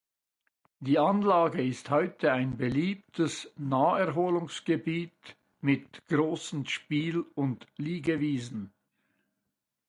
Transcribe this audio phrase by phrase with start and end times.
[0.79, 8.73] Die Anlage ist heute ein beliebtes Naherholungsgebiet mit großen Spiel- und Liegewiesen.